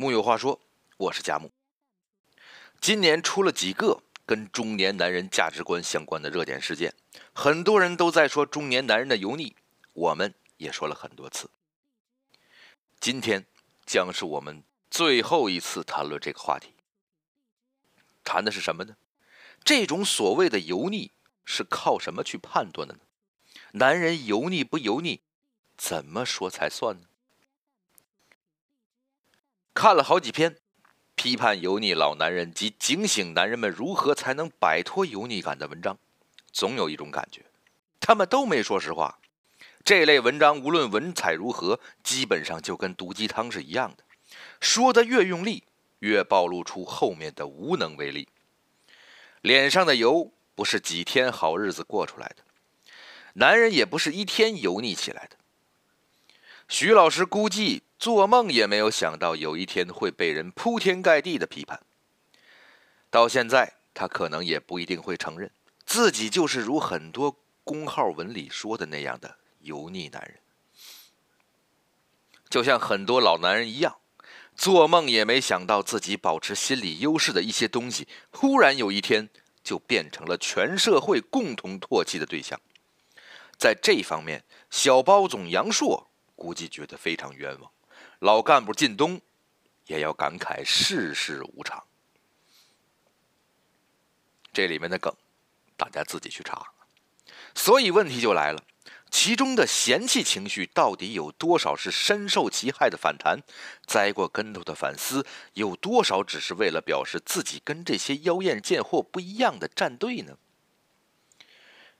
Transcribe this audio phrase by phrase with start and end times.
[0.00, 0.60] 木有话说，
[0.96, 1.50] 我是佳木。
[2.80, 6.94] 今年出了几个跟中年男人价值观相关的热点事件，
[7.32, 9.56] 很多人都在说中年男人的油腻，
[9.94, 11.50] 我们也说了很多次。
[13.00, 13.44] 今天
[13.84, 16.74] 将是我们最后一次谈论这个话题。
[18.22, 18.96] 谈的是什么呢？
[19.64, 21.10] 这种所谓的油腻
[21.44, 23.00] 是靠什么去判断的呢？
[23.72, 25.22] 男人油腻不油腻，
[25.76, 27.07] 怎么说才算呢？
[29.78, 30.56] 看了好几篇
[31.14, 35.96] 批判油腻老男人及警醒男人们如何才能摆脱油腻感的文章，
[36.50, 37.44] 总有一种感觉，
[38.00, 39.20] 他们都没说实话。
[39.84, 44.02] 这类文章无论文采如何，基本上就跟毒鸡汤是一样的，
[44.60, 45.62] 说的越用力，
[46.00, 48.26] 越暴露出后面的无能为力。
[49.42, 52.42] 脸上的油不是几天好日子过出来的，
[53.34, 55.36] 男人也不是一天油腻起来的。
[56.66, 57.84] 徐老师估计。
[57.98, 61.80] 做梦也没有想到有一天会被人铺天盖地的批判。
[63.10, 65.50] 到现在，他可能也不一定会承认
[65.84, 70.38] 自己就是如很多公号文里说的那样的油腻男人。
[72.48, 73.98] 就像很多老男人一样，
[74.54, 79.28] 做梦也没想到自己保持心理优势的一些东西，忽然有一天
[79.64, 82.60] 就变成了全社会共同唾弃的对象。
[83.58, 87.70] 在这方面，小包总杨硕估计觉得非常冤枉。
[88.20, 89.20] 老干部靳东
[89.86, 91.84] 也要感慨世事无常。
[94.52, 95.14] 这里面的梗，
[95.76, 96.72] 大家自己去查。
[97.54, 98.64] 所以问题就来了：
[99.08, 103.40] 其中的嫌弃情绪到底有多少是深受其害的反弹、
[103.86, 110.36] 栽过跟头的反思，有多少只是为了表示自己跟这些妖艳贱货不一样的站队呢？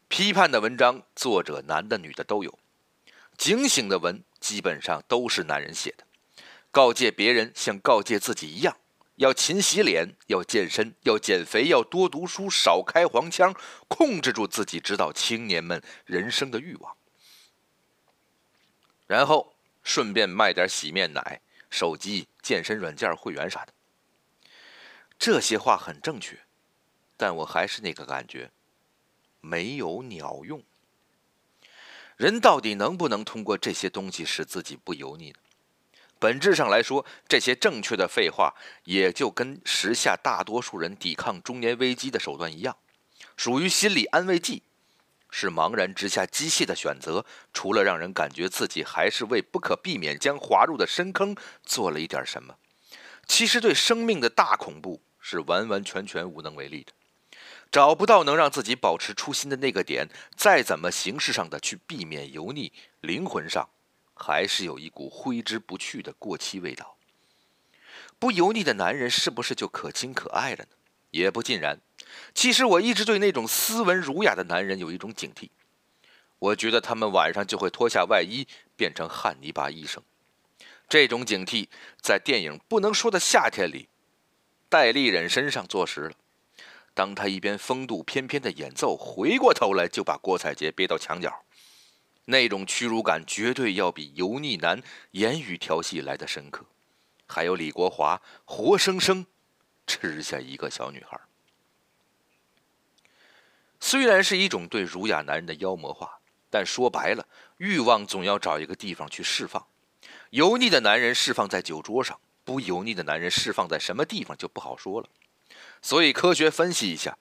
[0.09, 2.59] 批判的文章，作者男的女的都有；
[3.37, 6.05] 警醒的文，基本上都是男人写的。
[6.71, 8.77] 告诫别人像告诫自己一样，
[9.17, 13.55] 要勤洗脸，要健身，要减肥，要多读书，少开黄腔，
[13.89, 16.97] 控制住自己，指导青年们人生的欲望。
[19.07, 23.73] 然后顺便卖点洗面奶、手机、健身软件会员啥的。
[25.19, 26.39] 这些话很正确，
[27.17, 28.51] 但我还是那个感觉，
[29.41, 30.63] 没有鸟用。
[32.19, 35.37] 人到底能不能通过这些东西使自己不油腻呢？
[36.19, 38.53] 本质上来说，这些正确的废话
[38.83, 42.77] 也就跟时下大多数人抵抗中年危机的手段一样，
[43.37, 44.65] 属于心理安慰剂，
[45.31, 47.25] 是茫然之下机械的选择。
[47.53, 52.57] 除了让人感觉自己还是为不可避免将滑入的深坑做了一点什么，
[53.29, 56.93] 其实对生命的大恐怖是完完全全无能为力的。
[57.71, 63.69] 找不到能让自己保持初心的那个点，再怎么形式上的去避免油腻，灵魂上。
[64.21, 66.97] 还是有一股挥之不去的过期味道。
[68.19, 70.71] 不油腻的男人是不是就可亲可爱了呢？
[71.13, 71.81] 也不尽然。
[72.35, 75.51] 其实我一直对那种斯文儒雅的男人有一种警惕。
[76.41, 80.03] 我觉得他们晚上就会脱下外衣变成汉尼拔医生。
[80.89, 81.69] 这种警惕
[82.03, 83.89] 在电影《不能说的夏天》里，
[84.69, 86.13] 戴立忍身上坐实了。
[86.99, 91.45] 当他一边风度翩翩的演奏，回过头来就把郭采洁憋到墙角。
[92.25, 94.83] 那种屈辱感绝对要比油腻男
[95.13, 96.67] 言语调戏来的深刻。
[97.29, 99.25] 还有李国华活生生
[99.87, 101.21] 吃下一个小女孩。
[103.79, 106.19] 虽然是一种对儒雅男人的妖魔化，
[106.51, 109.65] 但说白了，欲望总要找一个地方去释放。
[110.31, 115.09] 油腻的男人释放在酒桌上，不油腻的男人释放在什么地方就不好说了。
[115.83, 117.19] 所以科学分析一下，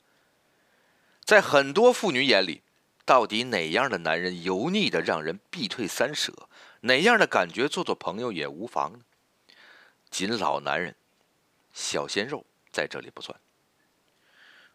[1.24, 2.64] 在很多妇女眼里。
[3.06, 6.50] 到底哪样的男人油腻的让人避退三舍？
[6.82, 9.00] 哪样的感觉做做朋友也无妨呢？
[10.10, 10.94] 仅老男人、
[11.74, 13.40] 小鲜肉在这里不算。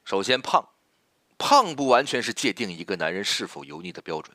[0.06, 0.66] 首先，胖，
[1.37, 4.34] 胖不完全是界定一个男人是否油腻的标准。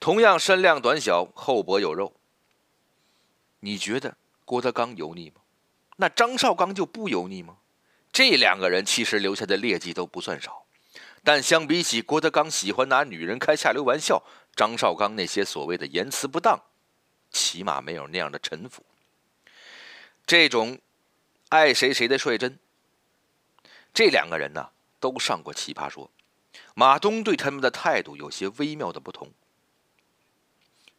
[0.00, 2.14] 同样身量短小、厚薄有肉，
[3.60, 5.40] 你觉得郭德纲油腻吗？
[5.98, 7.58] 那张绍刚就不油腻吗？
[8.16, 10.64] 这两个人其实留下的劣迹都不算少。
[11.22, 14.22] 但相比起郭德纲喜欢拿女人开下流玩笑，
[14.54, 16.58] 张绍刚那些所谓的言辞不当，
[17.30, 18.86] 起码没有那样的城府。
[20.24, 20.78] 这种
[21.50, 22.58] 爱谁谁的率真，
[23.92, 26.10] 这两个人呢都上过《奇葩说》，
[26.74, 29.30] 马东对他们的态度有些微妙的不同。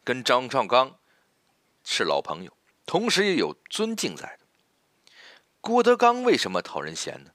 [0.04, 0.96] 跟张绍刚
[1.82, 2.56] 是老朋友，
[2.86, 4.46] 同时也有尊敬在的。
[5.68, 7.30] 郭德纲为什么讨人嫌呢？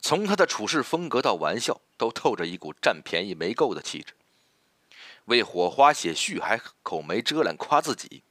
[0.00, 4.12] 从他的处事风格到玩笑，都透着一股占便宜没够的气质。
[5.24, 8.22] 为火花写序还口没遮拦夸自己，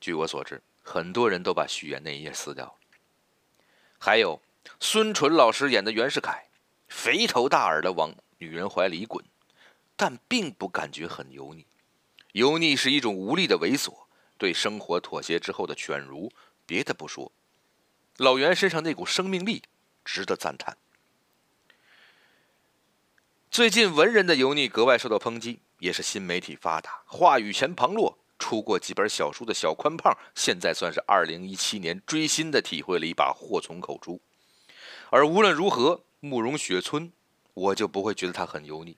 [0.00, 2.74] 据我所知，很多人都把序言那一页撕掉了。
[4.00, 4.42] 还有
[4.80, 6.48] 孙淳老师演的袁世凯，
[6.88, 9.24] 肥头大耳的往女人怀里滚，
[9.94, 11.64] 但并不感觉很油腻。
[12.32, 14.06] 油腻是一种无力的猥琐，
[14.36, 16.32] 对生活妥协之后的犬儒。
[16.66, 17.32] 别的不说，
[18.16, 19.62] 老袁身上那股生命力
[20.04, 20.76] 值得赞叹。
[23.50, 28.18] 最近文人的油腻格外受到抨击，也是新媒体发达，话语权旁落。
[28.36, 34.20] 出过几本小书的小宽胖，现在算是二零一七年追新的体会了一把祸从口出。
[35.08, 37.12] 而无论如何，慕容雪村，
[37.54, 38.96] 我就不会觉得他很油腻。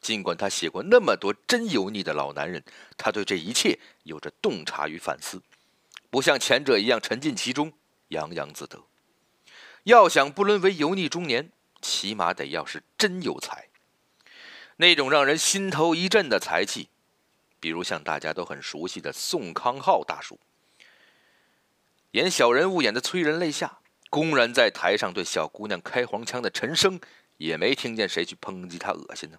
[0.00, 2.62] 尽管他写过那么多真油腻的老男人，
[2.98, 5.40] 他对这一切有着洞察与反思，
[6.12, 7.72] 不像前者一样沉浸其中，
[8.08, 8.84] 洋洋自得。
[9.84, 11.50] 要想不沦为油腻中年，
[11.80, 13.68] 起码得要是真有才。
[14.76, 16.90] 那种让人心头一震的才气，
[17.58, 20.38] 比如像大家都很熟悉的宋康昊大叔，
[22.10, 23.78] 演小人物演的催人泪下，
[24.10, 27.00] 公然在台上对小姑娘开黄腔的陈升，
[27.38, 29.38] 也没听见谁去抨击他恶心呢。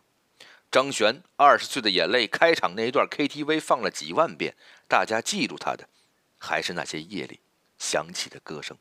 [0.72, 4.56] 张悬二十岁的眼泪开场那一段 KTV 放了几万遍，
[4.88, 5.88] 大家记住他的，
[6.46, 7.40] 还是那些夜里
[7.78, 8.78] 响起的歌声。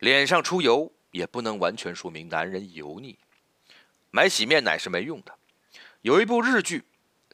[0.00, 3.16] 脸上出油也不能完全说明男人油腻。
[4.10, 5.38] 买洗面奶是没用的。
[6.00, 6.82] 有一部日剧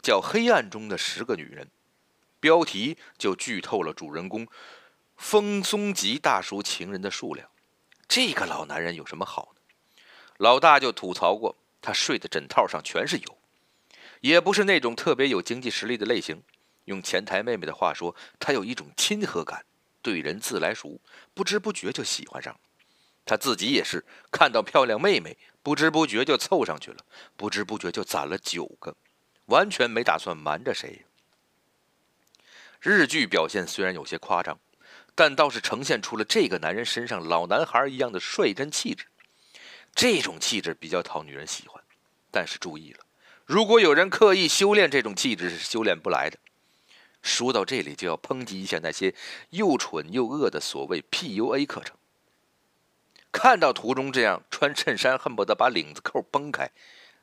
[0.02, 1.64] 叫《黑暗中的十个女人》，
[2.40, 4.46] 标题就剧透了主人公
[5.16, 7.48] 风松吉大叔情人的数量。
[8.06, 9.62] 这个老男人有什么好呢？
[10.36, 13.38] 老大就吐槽过，他睡的枕套上全是油，
[14.20, 16.42] 也不是那种特别有经济实力的类型。
[16.84, 19.64] 用前台妹妹的话说，他有一种亲和感，
[20.02, 21.00] 对人自来熟，
[21.34, 22.60] 不知不觉就喜欢上了。
[23.25, 25.36] 他自己也是看到漂亮妹妹。
[25.64, 26.98] 不知不觉就凑上去了，
[27.38, 28.94] 不知不觉就攒了九个，
[29.46, 31.06] 完全没打算瞒着谁。
[32.82, 34.60] 日剧表现虽然有些夸张，
[35.14, 39.06] 但倒是呈现出了这个男人身上老男孩一样的率真气质。
[39.94, 41.82] 这种气质比较讨女人喜欢，
[42.31, 43.00] 但是注意了，
[43.46, 46.38] 如果有人刻意修炼这种气质，是修炼不来的。
[47.24, 49.14] 说到这里，就要抨击一下那些
[49.48, 51.96] 又蠢又恶的所谓 PUA 课程。
[53.32, 56.70] 看到图中这样穿衬衫恨不得把领子扣崩开，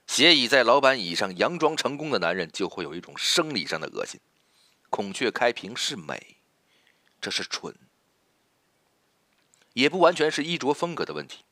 [0.08, 4.20] 斜倚在老板椅上佯装成功的男人，就会有一种生理上的恶心。
[4.90, 6.38] 孔雀开屏是美，
[7.22, 7.74] 这是蠢，
[9.74, 11.46] 也不完全是衣着风格的问题。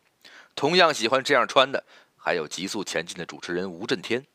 [0.56, 1.86] 同样喜欢这样穿的，
[2.18, 4.26] 还有急速前进的主持人吴震天，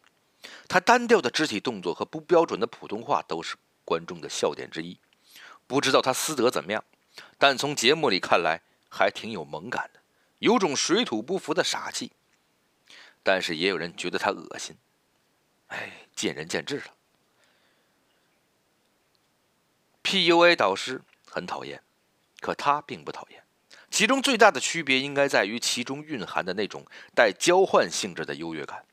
[0.69, 4.99] 他单调的肢体动作和不标准的普通话都是观众的笑点之一。
[5.67, 6.85] 不知道他私德怎么样，
[7.39, 8.61] 但从节目里看来
[8.91, 10.01] 还挺有萌感的。
[10.41, 12.13] 有种水土不服的傻气，
[13.23, 14.77] 但是也有人觉得他恶心。
[15.69, 16.95] 哎，见仁见智了。
[20.03, 21.83] PUA 导师很讨厌，
[22.41, 23.43] 可他并不讨厌。
[23.91, 26.85] 其中最大的区别应该在于其中蕴含的那种
[27.15, 28.85] 带交换性质的优越感，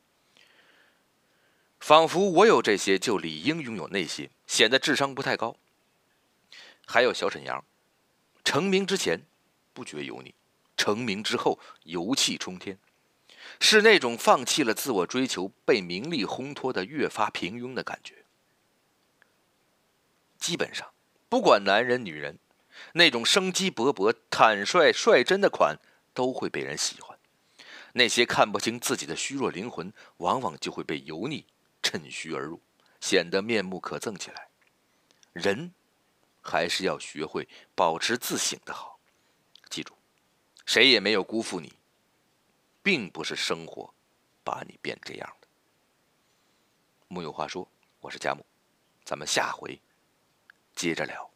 [1.82, 5.58] 仿佛我有这些就理应拥有那些，显得智商不太高。
[6.86, 7.66] 还有小沈阳，
[8.44, 9.24] 成名之前
[9.74, 10.34] 不觉油腻。
[10.78, 12.78] 成名之后，油气冲天，
[13.60, 18.26] 是那种放弃了自我追求、被名利烘托的越发平庸的感觉。
[20.40, 20.92] 基本上，
[21.30, 22.38] 不管男人女人，
[22.94, 25.78] 那种生机勃勃、坦率率真的款
[26.14, 27.18] 都会被人喜欢。
[27.94, 31.46] 那些看不清自己的虚弱灵魂，往往就会被油腻
[31.92, 32.62] 趁虚而入，
[33.02, 34.48] 显得面目可憎起来。
[35.34, 35.74] 人
[36.42, 37.46] 还是要学会
[37.76, 38.98] 保持自省的好。
[39.70, 39.94] 记住。
[40.66, 41.74] 谁也没有辜负你，
[42.82, 43.94] 并不是生活
[44.42, 45.48] 把你变这样的。
[47.10, 47.70] 木有话说，
[48.00, 48.46] 我是佳木，
[49.04, 49.78] 咱们下回
[50.74, 51.31] 接着聊。